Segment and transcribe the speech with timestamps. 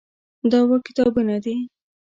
[0.49, 1.55] دا اووه کتابونه دي.